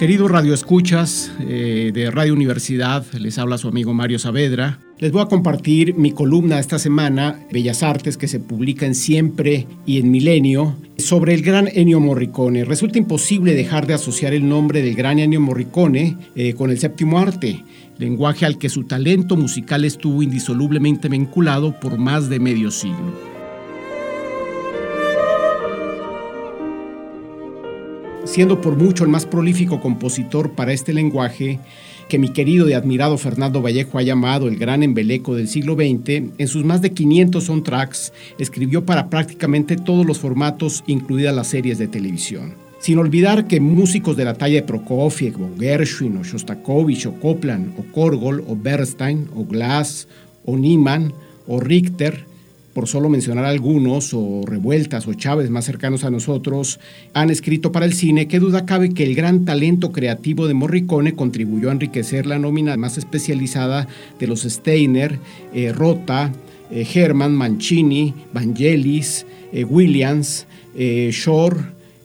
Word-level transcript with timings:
Queridos 0.00 0.30
radioescuchas 0.30 1.30
eh, 1.40 1.90
de 1.92 2.10
Radio 2.10 2.32
Universidad, 2.32 3.04
les 3.12 3.36
habla 3.38 3.58
su 3.58 3.68
amigo 3.68 3.92
Mario 3.92 4.18
Saavedra. 4.18 4.78
Les 4.98 5.12
voy 5.12 5.20
a 5.20 5.26
compartir 5.26 5.94
mi 5.94 6.12
columna 6.12 6.58
esta 6.58 6.78
semana, 6.78 7.38
Bellas 7.52 7.82
Artes, 7.82 8.16
que 8.16 8.26
se 8.26 8.40
publica 8.40 8.86
en 8.86 8.94
Siempre 8.94 9.66
y 9.84 9.98
en 9.98 10.10
Milenio, 10.10 10.74
sobre 10.96 11.34
el 11.34 11.42
gran 11.42 11.68
Ennio 11.70 12.00
Morricone. 12.00 12.64
Resulta 12.64 12.96
imposible 12.96 13.52
dejar 13.52 13.86
de 13.86 13.92
asociar 13.92 14.32
el 14.32 14.48
nombre 14.48 14.80
del 14.80 14.94
gran 14.94 15.18
Ennio 15.18 15.42
Morricone 15.42 16.16
eh, 16.34 16.54
con 16.54 16.70
el 16.70 16.78
séptimo 16.78 17.18
arte, 17.18 17.62
lenguaje 17.98 18.46
al 18.46 18.56
que 18.56 18.70
su 18.70 18.84
talento 18.84 19.36
musical 19.36 19.84
estuvo 19.84 20.22
indisolublemente 20.22 21.10
vinculado 21.10 21.78
por 21.78 21.98
más 21.98 22.30
de 22.30 22.40
medio 22.40 22.70
siglo. 22.70 23.29
Siendo 28.24 28.60
por 28.60 28.76
mucho 28.76 29.04
el 29.04 29.10
más 29.10 29.26
prolífico 29.26 29.80
compositor 29.80 30.52
para 30.52 30.72
este 30.72 30.92
lenguaje 30.92 31.58
que 32.08 32.18
mi 32.18 32.28
querido 32.28 32.68
y 32.68 32.72
admirado 32.72 33.16
Fernando 33.16 33.62
Vallejo 33.62 33.96
ha 33.98 34.02
llamado 34.02 34.48
el 34.48 34.56
gran 34.56 34.82
embeleco 34.82 35.36
del 35.36 35.48
siglo 35.48 35.74
XX, 35.74 36.34
en 36.36 36.48
sus 36.48 36.64
más 36.64 36.82
de 36.82 36.92
500 36.92 37.44
soundtracks 37.44 38.12
escribió 38.38 38.84
para 38.84 39.08
prácticamente 39.08 39.76
todos 39.76 40.04
los 40.04 40.18
formatos, 40.18 40.82
incluidas 40.86 41.34
las 41.34 41.46
series 41.46 41.78
de 41.78 41.86
televisión. 41.86 42.54
Sin 42.80 42.98
olvidar 42.98 43.46
que 43.46 43.60
músicos 43.60 44.16
de 44.16 44.24
la 44.24 44.34
talla 44.34 44.56
de 44.56 44.62
Prokofiev, 44.62 45.40
o 45.40 45.50
Gershwin, 45.58 46.16
o 46.16 46.24
Shostakovich, 46.24 47.06
o 47.06 47.12
Copland, 47.20 47.78
o 47.78 47.84
Korgol, 47.92 48.42
o 48.48 48.56
Bernstein, 48.56 49.28
o 49.34 49.44
Glass, 49.44 50.08
o 50.44 50.56
Niemann, 50.56 51.12
o 51.46 51.60
Richter, 51.60 52.24
por 52.80 52.88
solo 52.88 53.10
mencionar 53.10 53.44
algunos, 53.44 54.14
o 54.14 54.40
Revueltas 54.46 55.06
o 55.06 55.12
Chávez 55.12 55.50
más 55.50 55.66
cercanos 55.66 56.02
a 56.04 56.10
nosotros, 56.10 56.80
han 57.12 57.28
escrito 57.28 57.72
para 57.72 57.84
el 57.84 57.92
cine, 57.92 58.26
qué 58.26 58.38
duda 58.38 58.64
cabe 58.64 58.94
que 58.94 59.02
el 59.02 59.14
gran 59.14 59.44
talento 59.44 59.92
creativo 59.92 60.46
de 60.46 60.54
Morricone 60.54 61.12
contribuyó 61.12 61.68
a 61.68 61.72
enriquecer 61.72 62.24
la 62.24 62.38
nómina 62.38 62.78
más 62.78 62.96
especializada 62.96 63.86
de 64.18 64.26
los 64.26 64.44
Steiner, 64.44 65.18
eh, 65.52 65.72
Rota, 65.72 66.32
eh, 66.70 66.86
Herman, 66.90 67.34
Mancini, 67.34 68.14
Vangelis, 68.32 69.26
eh, 69.52 69.64
Williams, 69.64 70.46
Shore, 70.74 71.56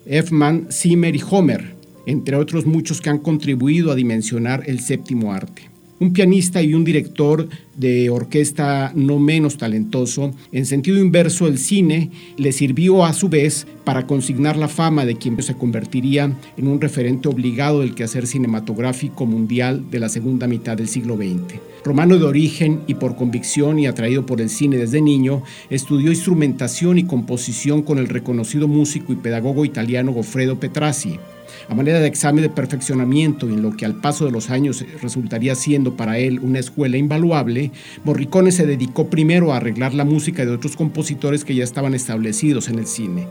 Effman, 0.05 0.67
Zimmer 0.73 1.15
y 1.15 1.21
Homer, 1.29 1.73
entre 2.05 2.35
otros 2.35 2.65
muchos 2.65 2.99
que 2.99 3.09
han 3.09 3.19
contribuido 3.19 3.93
a 3.93 3.95
dimensionar 3.95 4.63
el 4.67 4.81
séptimo 4.81 5.31
arte 5.31 5.74
un 5.99 6.13
pianista 6.13 6.61
y 6.61 6.73
un 6.73 6.83
director 6.83 7.47
de 7.75 8.09
orquesta 8.09 8.91
no 8.95 9.19
menos 9.19 9.57
talentoso, 9.57 10.33
en 10.51 10.65
sentido 10.65 10.99
inverso 10.99 11.47
el 11.47 11.57
cine 11.57 12.09
le 12.37 12.51
sirvió 12.51 13.05
a 13.05 13.13
su 13.13 13.29
vez 13.29 13.67
para 13.83 14.07
consignar 14.07 14.57
la 14.57 14.67
fama 14.67 15.05
de 15.05 15.15
quien 15.15 15.41
se 15.41 15.55
convertiría 15.55 16.35
en 16.57 16.67
un 16.67 16.81
referente 16.81 17.27
obligado 17.27 17.81
del 17.81 17.95
quehacer 17.95 18.27
cinematográfico 18.27 19.25
mundial 19.25 19.89
de 19.89 19.99
la 19.99 20.09
segunda 20.09 20.47
mitad 20.47 20.77
del 20.77 20.87
siglo 20.87 21.15
XX. 21.15 21.59
Romano 21.83 22.17
de 22.17 22.25
origen 22.25 22.81
y 22.87 22.95
por 22.95 23.15
convicción 23.15 23.77
y 23.77 23.85
atraído 23.85 24.25
por 24.25 24.41
el 24.41 24.49
cine 24.49 24.77
desde 24.77 25.01
niño, 25.01 25.43
estudió 25.69 26.11
instrumentación 26.11 26.97
y 26.97 27.05
composición 27.05 27.83
con 27.83 27.99
el 27.99 28.07
reconocido 28.07 28.67
músico 28.67 29.13
y 29.13 29.17
pedagogo 29.17 29.65
italiano 29.65 30.11
Goffredo 30.11 30.59
Petrassi 30.59 31.19
a 31.67 31.75
manera 31.75 31.99
de 31.99 32.07
examen 32.07 32.43
de 32.43 32.49
perfeccionamiento 32.49 33.47
en 33.47 33.61
lo 33.61 33.75
que 33.75 33.85
al 33.85 33.95
paso 33.95 34.25
de 34.25 34.31
los 34.31 34.49
años 34.49 34.85
resultaría 35.01 35.55
siendo 35.55 35.95
para 35.95 36.17
él 36.17 36.39
una 36.39 36.59
escuela 36.59 36.97
invaluable, 36.97 37.71
Morricone 38.03 38.51
se 38.51 38.65
dedicó 38.65 39.09
primero 39.09 39.53
a 39.53 39.57
arreglar 39.57 39.93
la 39.93 40.05
música 40.05 40.45
de 40.45 40.51
otros 40.51 40.75
compositores 40.75 41.43
que 41.43 41.55
ya 41.55 41.63
estaban 41.63 41.93
establecidos 41.93 42.69
en 42.69 42.79
el 42.79 42.87
cine. 42.87 43.27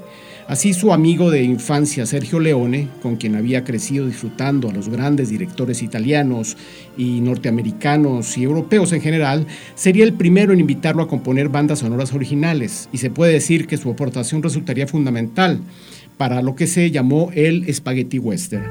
Así 0.47 0.75
su 0.75 0.93
amigo 0.93 1.31
de 1.31 1.43
infancia 1.43 2.05
Sergio 2.05 2.39
Leone, 2.39 2.89
con 3.01 3.17
quien 3.17 3.35
había 3.35 3.65
crecido 3.65 4.07
disfrutando 4.07 4.69
a 4.69 4.75
los 4.75 4.91
grandes 4.91 5.31
directores 5.31 5.83
italianos 5.83 6.59
y 6.99 7.23
norteamericanos 7.23 8.37
y 8.37 8.43
europeos 8.43 8.93
en 8.93 9.01
general, 9.01 9.47
sería 9.75 10.05
el 10.05 10.13
primero 10.13 10.53
en 10.53 10.61
invitarlo 10.61 11.03
a 11.03 11.09
componer 11.09 11.49
bandas 11.49 11.79
sonoras 11.79 12.13
originales, 12.13 12.91
y 12.93 12.99
se 12.99 13.09
puede 13.09 13.33
decir 13.33 13.67
que 13.67 13.79
su 13.79 13.91
aportación 13.91 14.43
resultaría 14.43 14.87
fundamental 14.87 15.61
para 16.17 16.43
lo 16.43 16.55
que 16.55 16.67
se 16.67 16.91
llamó 16.91 17.31
el 17.35 17.73
Spaghetti 17.73 18.19
Western. 18.19 18.65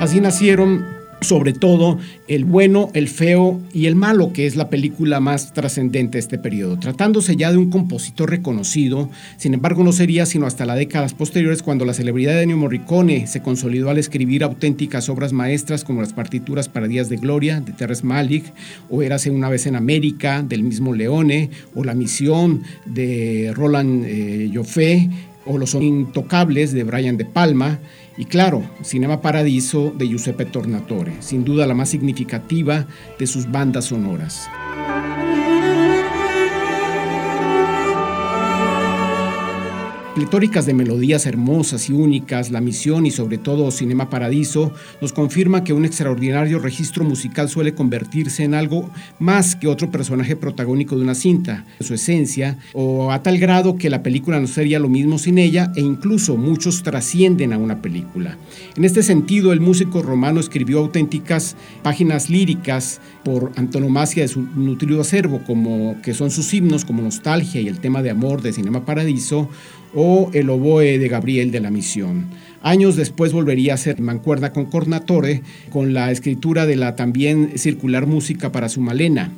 Así 0.00 0.20
nacieron 0.20 0.95
sobre 1.20 1.52
todo 1.52 1.98
el 2.28 2.44
bueno, 2.44 2.90
el 2.94 3.08
feo 3.08 3.60
y 3.72 3.86
el 3.86 3.96
malo, 3.96 4.32
que 4.32 4.46
es 4.46 4.56
la 4.56 4.68
película 4.68 5.20
más 5.20 5.52
trascendente 5.52 6.16
de 6.16 6.20
este 6.20 6.38
periodo. 6.38 6.78
Tratándose 6.78 7.36
ya 7.36 7.50
de 7.50 7.58
un 7.58 7.70
compositor 7.70 8.30
reconocido, 8.30 9.10
sin 9.36 9.54
embargo 9.54 9.82
no 9.82 9.92
sería 9.92 10.26
sino 10.26 10.46
hasta 10.46 10.66
las 10.66 10.76
décadas 10.76 11.14
posteriores 11.14 11.62
cuando 11.62 11.84
la 11.84 11.94
celebridad 11.94 12.34
de 12.34 12.42
Ennio 12.42 12.56
Morricone 12.56 13.26
se 13.26 13.40
consolidó 13.40 13.90
al 13.90 13.98
escribir 13.98 14.44
auténticas 14.44 15.08
obras 15.08 15.32
maestras 15.32 15.84
como 15.84 16.00
las 16.00 16.12
partituras 16.12 16.68
para 16.68 16.88
Días 16.88 17.08
de 17.08 17.16
Gloria 17.16 17.60
de 17.60 17.72
Terrence 17.72 18.04
Malick, 18.04 18.44
o 18.90 19.02
Érase 19.02 19.30
una 19.30 19.48
vez 19.48 19.66
en 19.66 19.76
América 19.76 20.42
del 20.42 20.62
mismo 20.62 20.94
Leone, 20.94 21.50
o 21.74 21.84
La 21.84 21.94
Misión 21.94 22.62
de 22.84 23.52
Roland 23.54 24.04
eh, 24.06 24.50
Joffé, 24.52 25.08
o 25.46 25.58
Los 25.58 25.74
Intocables 25.74 26.72
de 26.72 26.84
Brian 26.84 27.16
De 27.16 27.24
Palma, 27.24 27.78
y 28.18 28.24
claro, 28.24 28.62
Cinema 28.82 29.20
Paradiso 29.20 29.92
de 29.96 30.08
Giuseppe 30.08 30.46
Tornatore, 30.46 31.12
sin 31.20 31.44
duda 31.44 31.66
la 31.66 31.74
más 31.74 31.90
significativa 31.90 32.86
de 33.18 33.26
sus 33.26 33.50
bandas 33.50 33.86
sonoras. 33.86 34.48
Pletóricas 40.26 40.66
de 40.66 40.74
melodías 40.74 41.24
hermosas 41.24 41.88
y 41.88 41.92
únicas, 41.92 42.50
La 42.50 42.60
Misión 42.60 43.06
y 43.06 43.12
sobre 43.12 43.38
todo 43.38 43.70
Cinema 43.70 44.10
Paradiso 44.10 44.72
nos 45.00 45.12
confirma 45.12 45.62
que 45.62 45.72
un 45.72 45.84
extraordinario 45.84 46.58
registro 46.58 47.04
musical 47.04 47.48
suele 47.48 47.74
convertirse 47.74 48.42
en 48.42 48.54
algo 48.54 48.90
más 49.20 49.54
que 49.54 49.68
otro 49.68 49.88
personaje 49.92 50.34
protagónico 50.34 50.96
de 50.96 51.02
una 51.02 51.14
cinta, 51.14 51.64
su 51.78 51.94
esencia, 51.94 52.58
o 52.72 53.12
a 53.12 53.22
tal 53.22 53.38
grado 53.38 53.76
que 53.76 53.88
la 53.88 54.02
película 54.02 54.40
no 54.40 54.48
sería 54.48 54.80
lo 54.80 54.88
mismo 54.88 55.16
sin 55.16 55.38
ella 55.38 55.70
e 55.76 55.80
incluso 55.80 56.36
muchos 56.36 56.82
trascienden 56.82 57.52
a 57.52 57.58
una 57.58 57.80
película. 57.80 58.36
En 58.76 58.84
este 58.84 59.04
sentido, 59.04 59.52
el 59.52 59.60
músico 59.60 60.02
romano 60.02 60.40
escribió 60.40 60.80
auténticas 60.80 61.54
páginas 61.84 62.30
líricas 62.30 63.00
por 63.22 63.52
antonomasia 63.54 64.24
de 64.24 64.28
su 64.28 64.42
nutrido 64.42 65.02
acervo, 65.02 65.42
como 65.46 66.02
que 66.02 66.14
son 66.14 66.32
sus 66.32 66.52
himnos 66.52 66.84
como 66.84 67.02
Nostalgia 67.02 67.60
y 67.60 67.68
el 67.68 67.78
tema 67.78 68.02
de 68.02 68.10
amor 68.10 68.42
de 68.42 68.52
Cinema 68.52 68.84
Paradiso, 68.84 69.48
o 69.96 70.30
El 70.32 70.50
oboe 70.50 70.98
de 70.98 71.08
Gabriel 71.08 71.50
de 71.50 71.60
la 71.60 71.70
Misión. 71.70 72.26
Años 72.62 72.94
después 72.96 73.32
volvería 73.32 73.74
a 73.74 73.78
ser 73.78 74.00
mancuerna 74.00 74.52
con 74.52 74.66
Cornatore 74.66 75.42
con 75.70 75.94
la 75.94 76.10
escritura 76.12 76.66
de 76.66 76.76
la 76.76 76.94
también 76.94 77.58
circular 77.58 78.06
música 78.06 78.52
para 78.52 78.68
su 78.68 78.80
Malena. 78.80 79.32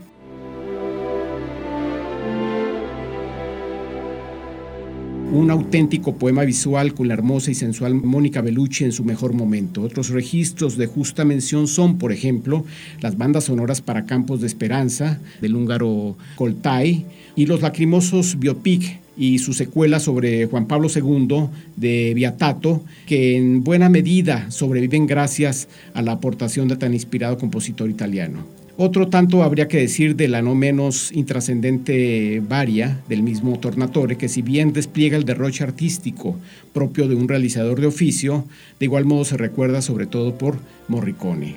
Un 5.39 5.53
auténtico 5.53 6.17
poema 6.17 6.43
visual 6.43 6.95
con 6.95 7.07
la 7.07 7.15
hermosa 7.15 7.53
y 7.53 7.55
sensual 7.55 7.95
Mónica 7.95 8.41
Bellucci 8.41 8.85
en 8.85 8.93
su 8.93 9.05
mejor 9.05 9.35
momento. 9.35 9.83
Otros 9.83 10.11
registros 10.11 10.77
de 10.77 10.87
justa 10.87 11.25
mención 11.25 11.69
son, 11.69 11.97
por 11.97 12.11
ejemplo, 12.13 12.65
las 13.01 13.17
bandas 13.17 13.45
sonoras 13.45 13.81
para 13.81 14.05
Campos 14.05 14.41
de 14.41 14.49
Esperanza 14.49 15.21
del 15.41 15.55
húngaro 15.55 16.17
Koltai 16.35 17.07
y 17.37 17.47
los 17.47 17.63
lacrimosos 17.63 18.39
biopic 18.41 18.99
y 19.17 19.39
su 19.39 19.53
secuela 19.53 20.01
sobre 20.01 20.47
Juan 20.47 20.67
Pablo 20.67 20.89
II 20.93 21.47
de 21.77 22.15
Viatato, 22.15 22.83
que 23.07 23.37
en 23.37 23.63
buena 23.63 23.89
medida 23.89 24.51
sobreviven 24.51 25.07
gracias 25.07 25.69
a 25.95 26.03
la 26.03 26.13
aportación 26.13 26.67
de 26.67 26.77
tan 26.77 26.95
inspirado 26.95 27.39
compositor 27.39 27.89
italiano. 27.89 28.58
Otro 28.81 29.09
tanto 29.09 29.43
habría 29.43 29.67
que 29.67 29.79
decir 29.79 30.15
de 30.15 30.29
la 30.29 30.41
no 30.41 30.55
menos 30.55 31.11
intrascendente 31.11 32.41
Varia, 32.49 33.03
del 33.09 33.25
mismo 33.25 33.59
Tornatore, 33.59 34.17
que 34.17 34.29
si 34.29 34.41
bien 34.41 34.73
despliega 34.73 35.17
el 35.17 35.25
derroche 35.25 35.65
artístico 35.65 36.39
propio 36.73 37.09
de 37.09 37.17
un 37.17 37.27
realizador 37.27 37.81
de 37.81 37.89
oficio, 37.89 38.45
de 38.79 38.87
igual 38.87 39.05
modo 39.05 39.25
se 39.25 39.37
recuerda 39.37 39.83
sobre 39.83 40.07
todo 40.07 40.39
por 40.39 40.61
Morricone. 40.87 41.57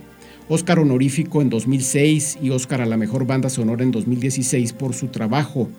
Oscar 0.49 0.79
honorífico 0.79 1.43
en 1.43 1.51
2006 1.51 2.39
y 2.41 2.49
Oscar 2.49 2.81
a 2.81 2.87
la 2.87 2.97
mejor 2.97 3.27
banda 3.27 3.51
sonora 3.51 3.83
en 3.83 3.91
2016 3.91 4.73
por 4.73 4.95
su 4.95 5.09
trabajo 5.09 5.69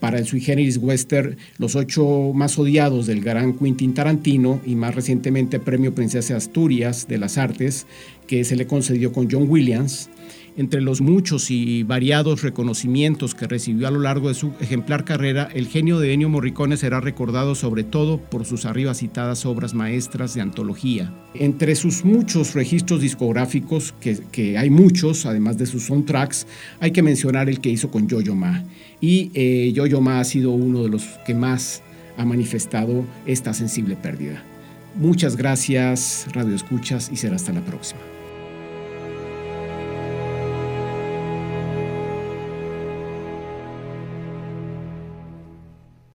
para 0.00 0.18
el 0.18 0.26
sui 0.26 0.40
generis 0.40 0.76
western 0.76 1.36
Los 1.58 1.74
ocho 1.76 2.32
más 2.34 2.58
odiados 2.58 3.06
del 3.06 3.20
gran 3.20 3.54
Quentin 3.54 3.94
Tarantino 3.94 4.60
y 4.66 4.74
más 4.74 4.94
recientemente 4.94 5.60
Premio 5.60 5.94
Princesa 5.94 6.36
Asturias 6.36 7.06
de 7.08 7.18
las 7.18 7.38
Artes 7.38 7.86
que 8.26 8.44
se 8.44 8.56
le 8.56 8.66
concedió 8.66 9.12
con 9.12 9.28
John 9.30 9.46
Williams. 9.48 10.08
Entre 10.60 10.82
los 10.82 11.00
muchos 11.00 11.50
y 11.50 11.84
variados 11.84 12.42
reconocimientos 12.42 13.34
que 13.34 13.46
recibió 13.46 13.88
a 13.88 13.90
lo 13.90 13.98
largo 13.98 14.28
de 14.28 14.34
su 14.34 14.52
ejemplar 14.60 15.06
carrera, 15.06 15.48
el 15.54 15.68
genio 15.68 15.98
de 15.98 16.12
Ennio 16.12 16.28
Morricone 16.28 16.76
será 16.76 17.00
recordado 17.00 17.54
sobre 17.54 17.82
todo 17.82 18.18
por 18.18 18.44
sus 18.44 18.66
arriba 18.66 18.92
citadas 18.92 19.46
obras 19.46 19.72
maestras 19.72 20.34
de 20.34 20.42
antología. 20.42 21.10
Entre 21.32 21.74
sus 21.76 22.04
muchos 22.04 22.52
registros 22.52 23.00
discográficos, 23.00 23.94
que, 24.02 24.58
hay 24.58 24.68
muchos, 24.68 25.24
además 25.24 25.56
de 25.56 25.64
sus 25.64 25.86
soundtracks, 25.86 26.46
hay 26.78 26.90
que 26.90 27.02
mencionar 27.02 27.48
el 27.48 27.60
que 27.60 27.70
hizo 27.70 27.90
con 27.90 28.06
Yo-Yo 28.06 28.34
Ma. 28.34 28.62
Y 29.00 29.30
eh, 29.32 29.72
Yo-Yo 29.72 30.02
Ma 30.02 30.20
ha 30.20 30.24
sido 30.24 30.50
uno 30.50 30.82
de 30.82 30.90
los 30.90 31.04
que 31.24 31.32
más 31.32 31.82
ha 32.18 32.26
manifestado 32.26 33.06
esta 33.24 33.54
sensible 33.54 33.96
pérdida. 33.96 34.44
Muchas 34.94 35.36
gracias, 35.36 36.26
Radio 36.34 36.54
Escuchas, 36.54 37.08
y 37.10 37.16
será 37.16 37.36
hasta 37.36 37.54
la 37.54 37.64
próxima. 37.64 38.00